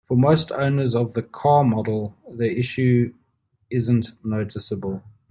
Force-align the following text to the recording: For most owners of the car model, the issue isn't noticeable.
For 0.07 0.17
most 0.17 0.51
owners 0.51 0.95
of 0.95 1.13
the 1.13 1.21
car 1.21 1.63
model, 1.63 2.15
the 2.27 2.57
issue 2.57 3.13
isn't 3.69 4.13
noticeable. 4.25 5.03